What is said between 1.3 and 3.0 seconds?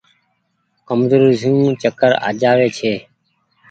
سون چڪر آ جآوي ڇي۔